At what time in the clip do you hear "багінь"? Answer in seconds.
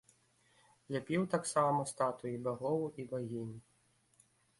3.13-3.53